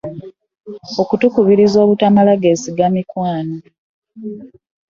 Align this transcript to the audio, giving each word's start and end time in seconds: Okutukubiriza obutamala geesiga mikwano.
Okutukubiriza 1.01 1.77
obutamala 1.85 2.31
geesiga 2.41 2.85
mikwano. 2.95 3.57